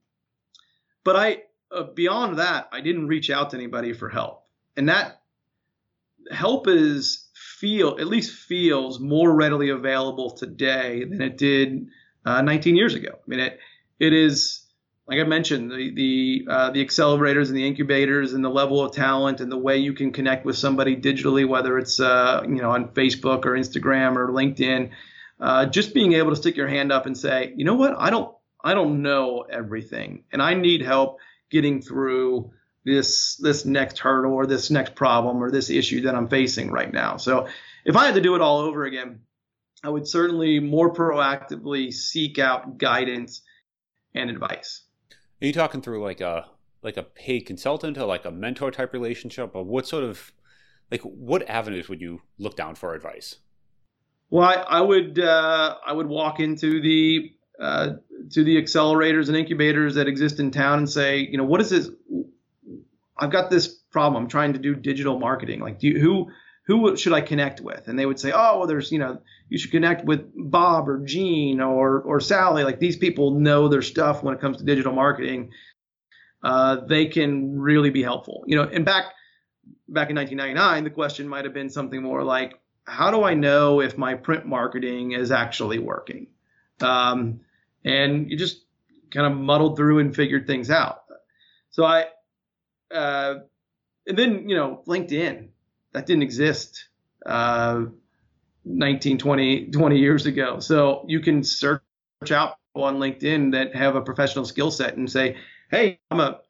[1.02, 4.44] but I uh, beyond that, I didn't reach out to anybody for help,
[4.76, 5.20] and that
[6.30, 11.88] help is feel at least feels more readily available today than it did
[12.24, 13.10] uh, 19 years ago.
[13.12, 13.58] I mean, it
[13.98, 14.68] it is
[15.08, 18.92] like I mentioned the the uh, the accelerators and the incubators and the level of
[18.92, 22.70] talent and the way you can connect with somebody digitally, whether it's uh, you know
[22.70, 24.90] on Facebook or Instagram or LinkedIn.
[25.40, 28.10] Uh, just being able to stick your hand up and say, you know what, I
[28.10, 31.18] don't I don't know everything, and I need help
[31.50, 32.50] getting through
[32.84, 36.92] this this next hurdle or this next problem or this issue that I'm facing right
[36.92, 37.16] now.
[37.16, 37.48] So
[37.84, 39.20] if I had to do it all over again,
[39.82, 43.42] I would certainly more proactively seek out guidance
[44.14, 44.84] and advice.
[45.40, 46.46] Are you talking through like a
[46.82, 50.32] like a paid consultant or like a mentor type relationship, or what sort of
[50.90, 53.36] like what avenues would you look down for advice?
[54.30, 57.94] Well, I, I would uh, I would walk into the uh,
[58.30, 61.70] to the accelerators and incubators that exist in town and say, you know, what is
[61.70, 61.90] this?
[63.16, 64.22] I've got this problem.
[64.22, 65.60] I'm trying to do digital marketing.
[65.60, 66.30] Like, do you, who
[66.66, 67.88] who should I connect with?
[67.88, 70.98] And they would say, oh, well, there's you know, you should connect with Bob or
[71.04, 72.62] Gene or or Sally.
[72.62, 75.50] Like these people know their stuff when it comes to digital marketing.
[76.42, 78.44] Uh, they can really be helpful.
[78.46, 79.06] You know, and back
[79.88, 83.80] back in 1999, the question might have been something more like, how do I know
[83.80, 86.28] if my print marketing is actually working?
[86.80, 87.40] Um,
[87.88, 88.64] and you just
[89.10, 91.02] kind of muddled through and figured things out.
[91.70, 92.06] So I,
[92.94, 93.34] uh,
[94.06, 95.48] and then you know LinkedIn
[95.92, 96.88] that didn't exist
[97.26, 97.84] uh,
[98.64, 100.60] 19, 20, 20 years ago.
[100.60, 101.82] So you can search
[102.30, 105.36] out on LinkedIn that have a professional skill set and say,
[105.70, 106.40] hey, I'm a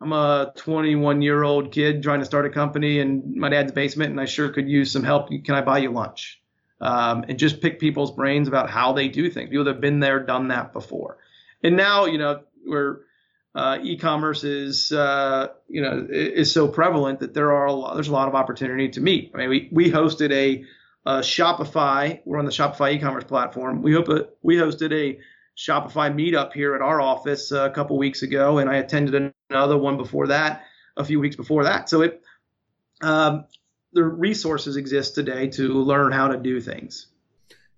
[0.00, 4.10] I'm a 21 year old kid trying to start a company in my dad's basement,
[4.10, 5.28] and I sure could use some help.
[5.28, 6.40] Can I buy you lunch?
[6.78, 9.48] Um, and just pick people's brains about how they do things.
[9.48, 11.16] People that have been there, done that before.
[11.62, 13.00] And now, you know, where
[13.54, 18.08] uh, e-commerce is, uh, you know, is so prevalent that there are a lot, there's
[18.08, 19.32] a lot of opportunity to meet.
[19.34, 20.64] I mean, we, we hosted a,
[21.06, 22.20] a Shopify.
[22.26, 23.80] We're on the Shopify e-commerce platform.
[23.80, 25.18] We hope a, we hosted a
[25.56, 29.96] Shopify meetup here at our office a couple weeks ago, and I attended another one
[29.96, 30.64] before that,
[30.98, 31.88] a few weeks before that.
[31.88, 32.22] So it,
[33.00, 33.46] um,
[33.96, 37.08] the resources exist today to learn how to do things.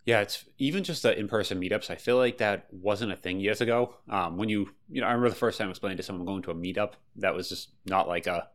[0.04, 1.90] Yeah, it's even just the in-person meetups.
[1.90, 3.94] I feel like that wasn't a thing years ago.
[4.09, 6.50] Um, when you, you know, I remember the first time explaining to someone going to
[6.50, 8.48] a meetup, that was just not like a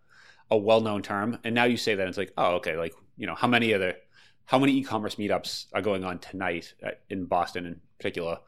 [0.52, 1.39] a well-known term.
[1.43, 3.95] And now you say that it's like, oh, okay, like you know, how many other,
[4.45, 6.73] how many e-commerce meetups are going on tonight
[7.10, 8.39] in Boston in particular?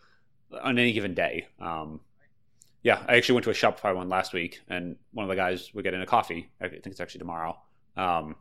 [0.63, 1.47] on any given day.
[1.59, 2.01] Um,
[2.83, 5.71] yeah, I actually went to a Shopify one last week, and one of the guys
[5.73, 6.49] we're getting a coffee.
[6.61, 7.57] I think it's actually tomorrow.
[7.97, 8.35] Um,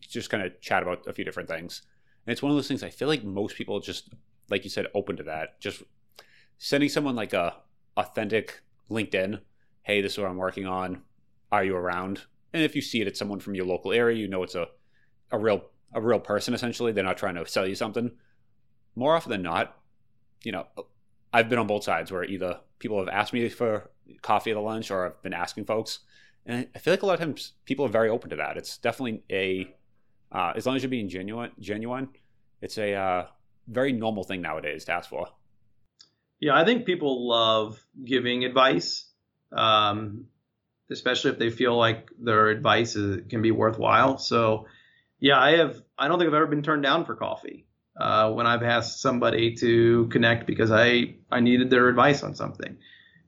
[0.00, 1.82] just kind of chat about a few different things.
[2.26, 4.10] And it's one of those things I feel like most people just,
[4.50, 5.60] like you said, open to that.
[5.60, 5.82] Just
[6.58, 7.56] sending someone like a
[7.96, 9.40] authentic LinkedIn,
[9.82, 11.02] hey, this is what I'm working on.
[11.50, 12.22] Are you around?
[12.52, 14.18] And if you see it, it's someone from your local area.
[14.18, 14.68] You know, it's a
[15.32, 16.54] a real a real person.
[16.54, 18.10] Essentially, they're not trying to sell you something.
[18.94, 19.76] More often than not,
[20.44, 20.66] you know,
[21.32, 23.90] I've been on both sides where either people have asked me for
[24.22, 26.00] coffee at the lunch or I've been asking folks.
[26.46, 28.56] And I feel like a lot of times people are very open to that.
[28.56, 29.74] It's definitely a,
[30.32, 32.08] uh, as long as you're being genuine, genuine,
[32.60, 33.26] it's a uh,
[33.66, 35.28] very normal thing nowadays to ask for.
[36.40, 39.04] Yeah, I think people love giving advice,
[39.52, 40.26] um,
[40.90, 44.18] especially if they feel like their advice is, can be worthwhile.
[44.18, 44.66] So,
[45.18, 45.82] yeah, I have.
[45.98, 47.66] I don't think I've ever been turned down for coffee
[48.00, 52.78] uh, when I've asked somebody to connect because I, I needed their advice on something.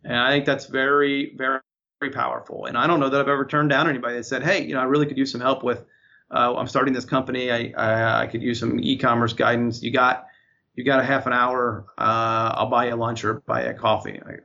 [0.05, 1.61] And I think that's very, very,
[2.01, 2.65] very powerful.
[2.65, 4.81] And I don't know that I've ever turned down anybody that said, hey, you know,
[4.81, 5.85] I really could use some help with,
[6.33, 7.51] uh, I'm starting this company.
[7.51, 9.83] I, I, I, could use some e-commerce guidance.
[9.83, 10.27] You got,
[10.75, 11.87] you got a half an hour.
[11.99, 14.21] Uh, I'll buy you lunch or buy you a coffee.
[14.25, 14.37] I,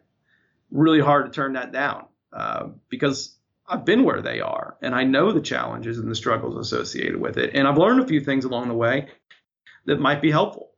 [0.71, 3.36] really hard to turn that down uh, because
[3.67, 7.38] I've been where they are and I know the challenges and the struggles associated with
[7.38, 7.52] it.
[7.54, 9.08] And I've learned a few things along the way
[9.86, 10.71] that might be helpful.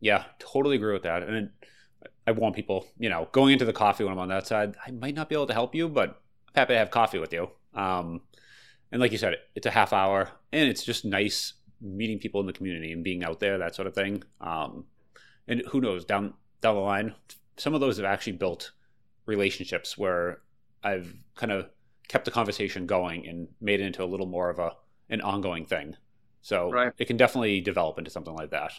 [0.00, 1.22] Yeah, totally agree with that.
[1.22, 1.50] And
[2.26, 4.90] I want people, you know, going into the coffee when I'm on that side, I
[4.90, 7.50] might not be able to help you, but I'm happy to have coffee with you.
[7.74, 8.22] Um,
[8.92, 12.46] and like you said, it's a half hour, and it's just nice meeting people in
[12.46, 14.22] the community and being out there, that sort of thing.
[14.40, 14.84] Um,
[15.46, 17.14] and who knows down down the line,
[17.56, 18.72] some of those have actually built
[19.26, 20.40] relationships where
[20.82, 21.68] I've kind of
[22.08, 24.72] kept the conversation going and made it into a little more of a
[25.10, 25.96] an ongoing thing.
[26.42, 26.92] So right.
[26.98, 28.72] it can definitely develop into something like that.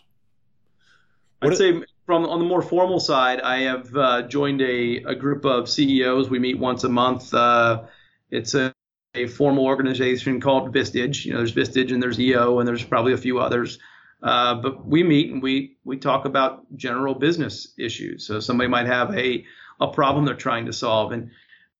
[1.42, 5.46] I'd say from on the more formal side, I have uh, joined a, a group
[5.46, 6.30] of CEOs.
[6.30, 7.34] We meet once a month.
[7.34, 7.84] Uh,
[8.30, 8.74] it's a,
[9.16, 11.26] a, formal organization called Vistage.
[11.26, 13.80] You know, there's Vistage and there's EO and there's probably a few others.
[14.22, 18.28] Uh, but we meet and we we talk about general business issues.
[18.28, 19.46] So somebody might have a
[19.80, 21.32] a problem they're trying to solve, and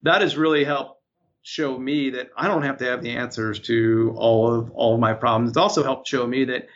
[0.04, 1.02] that has really helped
[1.42, 5.00] show me that I don't have to have the answers to all of all of
[5.00, 5.50] my problems.
[5.50, 6.68] It's also helped show me that,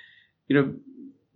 [0.48, 0.76] you know,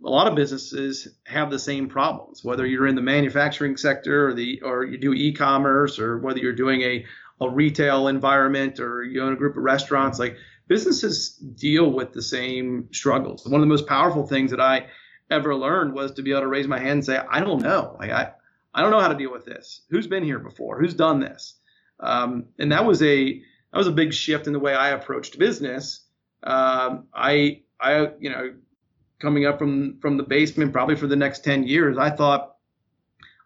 [0.04, 4.34] a lot of businesses have the same problems, whether you're in the manufacturing sector or
[4.34, 7.04] the or you do e-commerce or whether you're doing a,
[7.40, 10.36] a retail environment or you own a group of restaurants, like
[10.66, 13.46] businesses deal with the same struggles.
[13.46, 14.86] One of the most powerful things that I
[15.30, 17.96] ever learned was to be able to raise my hand and say, I don't know.
[17.98, 18.32] Like I,
[18.74, 19.82] I don't know how to deal with this.
[19.90, 20.78] Who's been here before?
[20.80, 21.54] Who's done this?
[22.00, 25.38] Um, and that was a that was a big shift in the way I approached
[25.38, 26.04] business.
[26.42, 28.54] Um, I I you know
[29.20, 32.54] coming up from from the basement probably for the next 10 years, I thought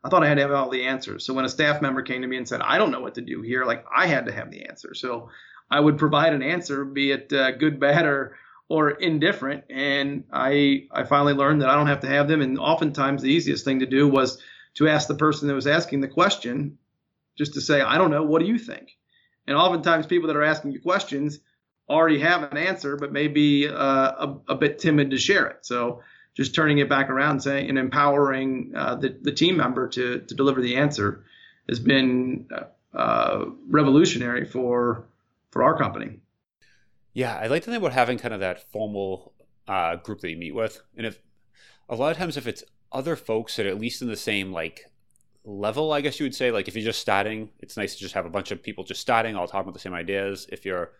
[0.05, 1.25] I thought I had to have all the answers.
[1.25, 3.21] So when a staff member came to me and said, I don't know what to
[3.21, 4.95] do here, like I had to have the answer.
[4.95, 5.31] So
[5.71, 8.37] I would provide an answer, be it uh, good, bad, or
[8.69, 9.65] or indifferent.
[9.71, 12.41] And I I finally learned that I don't have to have them.
[12.41, 14.43] And oftentimes the easiest thing to do was
[14.75, 16.79] to ask the person that was asking the question,
[17.37, 18.97] just to say, I don't know, what do you think?
[19.47, 21.41] And oftentimes people that are asking you questions
[21.89, 25.67] already have an answer, but maybe uh, a, a bit timid to share it.
[25.67, 26.03] So
[26.35, 30.21] just turning it back around and saying and empowering uh, the, the team member to,
[30.21, 31.25] to deliver the answer
[31.69, 32.49] has been
[32.95, 35.07] uh, revolutionary for
[35.51, 36.19] for our company.
[37.13, 39.35] Yeah, I like to think about having kind of that formal
[39.69, 41.19] uh, group that you meet with, and if
[41.89, 44.53] a lot of times if it's other folks that are at least in the same
[44.53, 44.91] like
[45.45, 48.15] level, I guess you would say, like if you're just starting, it's nice to just
[48.15, 50.47] have a bunch of people just starting, all talking about the same ideas.
[50.51, 50.93] If you're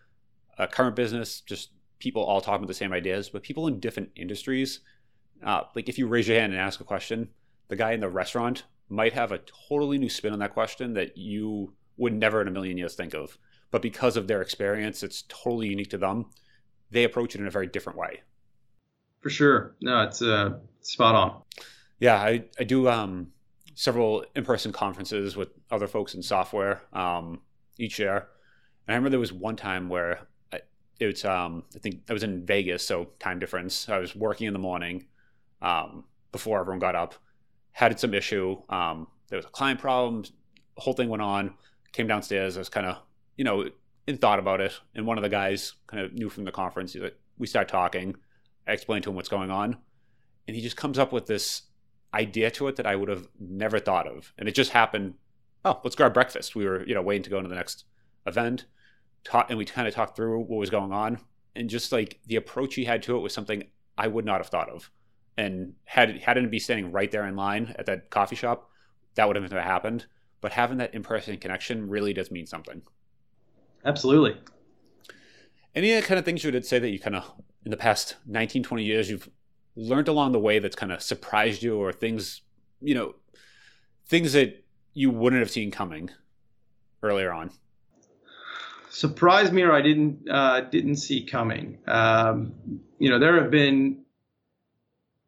[0.57, 1.69] a current business, just
[1.99, 4.81] people all talking about the same ideas, but people in different industries
[5.43, 7.29] uh, like if you raise your hand and ask a question,
[7.67, 9.39] the guy in the restaurant might have a
[9.69, 13.13] totally new spin on that question that you would never in a million years think
[13.13, 13.37] of.
[13.71, 16.27] But because of their experience, it's totally unique to them.
[16.91, 18.21] They approach it in a very different way.
[19.21, 19.75] For sure.
[19.81, 21.41] No, it's uh, spot on.
[21.99, 23.27] Yeah, I, I do um,
[23.73, 27.41] several in person conferences with other folks in software um,
[27.77, 28.27] each year.
[28.87, 30.19] And I remember there was one time where
[30.51, 30.59] I,
[30.99, 33.89] it was, um, I think I was in Vegas, so time difference.
[33.89, 35.05] I was working in the morning
[35.63, 37.15] um, before everyone got up.
[37.71, 38.61] Had some issue.
[38.69, 40.23] Um, there was a client problem.
[40.75, 41.55] The whole thing went on.
[41.93, 42.57] Came downstairs.
[42.57, 42.97] I was kind of,
[43.37, 43.67] you know,
[44.05, 44.73] in thought about it.
[44.93, 46.95] And one of the guys kind of knew from the conference.
[46.95, 48.15] Like, we start talking.
[48.67, 49.77] I explained to him what's going on,
[50.47, 51.63] and he just comes up with this
[52.13, 54.33] idea to it that I would have never thought of.
[54.37, 55.15] And it just happened.
[55.65, 56.55] Oh, let's grab breakfast.
[56.55, 57.85] We were, you know, waiting to go into the next
[58.25, 58.65] event.
[59.23, 61.19] Talk, and we kind of talked through what was going on.
[61.55, 63.63] And just like the approach he had to it was something
[63.97, 64.89] I would not have thought of
[65.37, 68.69] and had it hadn't be standing right there in line at that coffee shop,
[69.15, 70.05] that would have never happened.
[70.41, 72.81] But having that in-person connection really does mean something.
[73.85, 74.37] Absolutely.
[75.75, 77.31] Any kind of things you would say that you kind of
[77.65, 79.29] in the past 19, 20 years you've
[79.75, 82.41] learned along the way that's kind of surprised you or things,
[82.81, 83.15] you know,
[84.05, 84.63] things that
[84.93, 86.09] you wouldn't have seen coming
[87.01, 87.51] earlier on?
[88.89, 91.79] Surprised me or I didn't uh, didn't see coming.
[91.87, 92.53] Um,
[92.99, 94.02] you know, there have been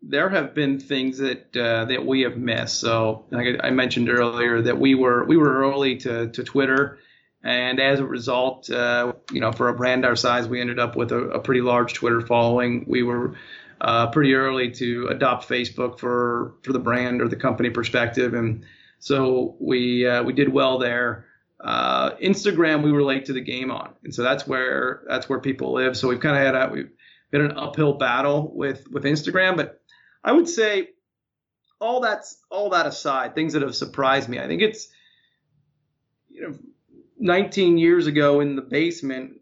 [0.07, 2.79] there have been things that uh, that we have missed.
[2.79, 6.99] So like I mentioned earlier that we were we were early to, to Twitter,
[7.43, 10.95] and as a result, uh, you know, for a brand our size, we ended up
[10.95, 12.85] with a, a pretty large Twitter following.
[12.87, 13.35] We were
[13.81, 18.63] uh, pretty early to adopt Facebook for for the brand or the company perspective, and
[18.99, 21.25] so we uh, we did well there.
[21.59, 25.39] Uh, Instagram, we were late to the game on, and so that's where that's where
[25.39, 25.97] people live.
[25.97, 26.91] So we've kind of had a we've
[27.31, 29.81] been an uphill battle with with Instagram, but
[30.25, 30.89] I would say
[31.79, 34.39] all that's all that aside, things that have surprised me.
[34.39, 34.89] I think it's
[36.29, 36.57] you know
[37.19, 39.39] 19 years ago in the basement,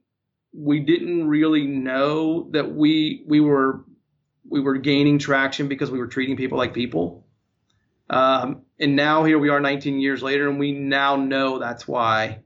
[0.53, 3.86] we didn't really know that we we were
[4.47, 7.25] we were gaining traction because we were treating people like people.
[8.09, 12.39] Um, and now here we are 19 years later, and we now know that's why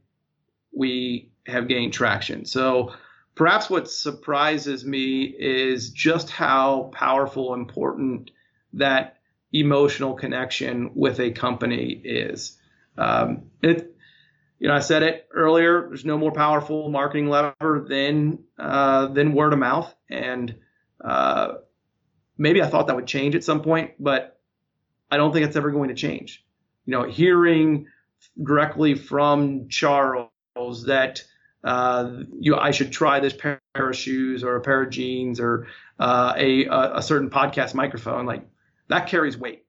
[0.71, 2.45] we have gained traction.
[2.45, 2.93] So
[3.37, 8.31] perhaps what surprises me is just how powerful, and important
[8.73, 9.17] that
[9.53, 12.57] emotional connection with a company is.
[12.97, 13.95] Um, it,
[14.59, 15.87] you know, I said it earlier.
[15.87, 20.55] There's no more powerful marketing lever than uh, than word of mouth, and
[20.99, 21.53] uh,
[22.37, 24.41] maybe I thought that would change at some point, but
[25.11, 26.43] I don't think it's ever going to change.
[26.85, 27.85] You know, hearing
[28.41, 30.31] directly from Charles
[30.87, 31.23] that
[31.63, 35.67] uh, you I should try this pair of shoes or a pair of jeans or
[35.99, 38.47] uh, a a certain podcast microphone like
[38.87, 39.65] that carries weight.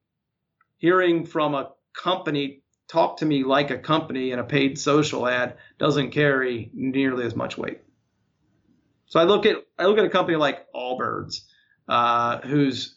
[0.79, 5.57] Hearing from a company talk to me like a company in a paid social ad
[5.79, 7.81] doesn't carry nearly as much weight.
[9.07, 11.41] So I look at I look at a company like Allbirds,
[11.89, 12.95] uh, whose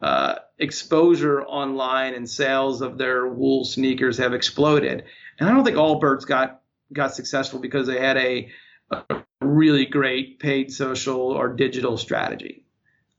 [0.00, 5.04] uh, exposure online and sales of their wool sneakers have exploded,
[5.38, 6.61] and I don't think Allbirds got
[6.92, 8.50] got successful because they had a,
[8.90, 12.64] a really great paid social or digital strategy.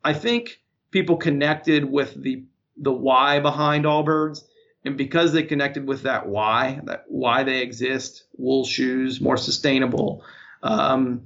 [0.03, 0.61] I think
[0.91, 2.45] people connected with the
[2.77, 4.41] the why behind Allbirds,
[4.83, 10.23] and because they connected with that why, that why they exist, wool shoes, more sustainable,
[10.63, 11.23] um,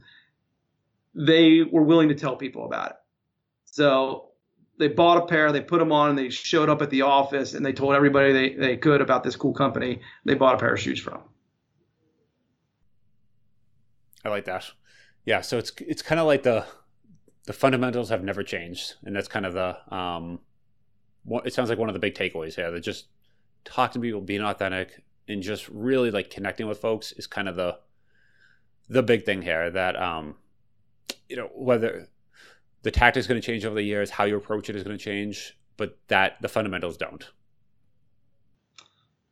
[1.16, 2.95] they were willing to tell people about it.
[3.66, 4.32] So
[4.78, 7.54] they bought a pair, they put them on, and they showed up at the office,
[7.54, 10.74] and they told everybody they, they could about this cool company they bought a pair
[10.74, 11.22] of shoes from.
[14.28, 14.65] I like that.
[15.25, 16.65] Yeah, so it's it's kind of like the
[17.45, 20.39] the fundamentals have never changed, and that's kind of the um,
[21.45, 22.69] it sounds like one of the big takeaways here.
[22.69, 23.07] That just
[23.63, 27.55] talking to people, being authentic, and just really like connecting with folks is kind of
[27.55, 27.78] the
[28.89, 29.71] the big thing here.
[29.71, 30.36] That um,
[31.30, 32.07] you know whether
[32.84, 35.03] the tactics going to change over the years, how you approach it is going to
[35.03, 37.30] change, but that the fundamentals don't.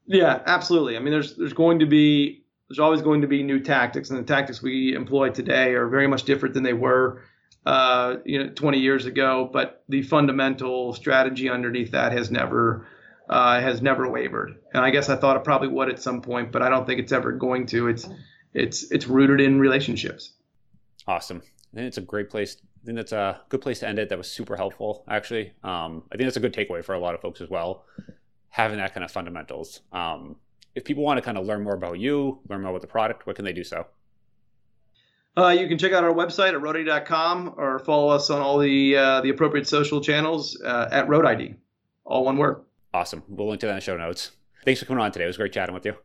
[0.07, 0.95] Yeah, absolutely.
[0.95, 4.19] I mean, there's there's going to be there's always going to be new tactics, and
[4.19, 7.23] the tactics we employ today are very much different than they were,
[7.65, 9.49] uh, you know, 20 years ago.
[9.51, 12.87] But the fundamental strategy underneath that has never
[13.29, 14.55] uh, has never wavered.
[14.73, 16.99] And I guess I thought it probably would at some point, but I don't think
[16.99, 17.87] it's ever going to.
[17.87, 18.07] It's
[18.53, 20.33] it's it's rooted in relationships.
[21.07, 21.41] Awesome.
[21.73, 22.57] I think it's a great place.
[22.81, 24.09] I think that's a good place to end it.
[24.09, 25.53] That was super helpful, actually.
[25.63, 27.83] Um, I think that's a good takeaway for a lot of folks as well,
[28.49, 29.81] having that kind of fundamentals.
[29.91, 30.37] Um,
[30.75, 33.25] if people want to kind of learn more about you, learn more about the product,
[33.25, 33.87] what can they do so?
[35.37, 38.95] Uh, you can check out our website at roadid.com or follow us on all the
[38.95, 41.55] uh, the appropriate social channels uh, at RoadID,
[42.05, 42.63] all one word.
[42.93, 43.23] Awesome.
[43.27, 44.31] We'll link to that in the show notes.
[44.63, 45.25] Thanks for coming on today.
[45.25, 45.95] It was great chatting with you.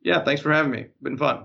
[0.00, 0.86] Yeah, thanks for having me.
[1.02, 1.44] Been fun.